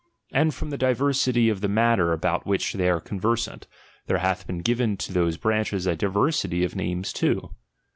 [0.33, 3.67] Ajid from the diversity of the matter about which they are conversant,
[4.07, 7.51] there hath been given to those branches a diversity of names too.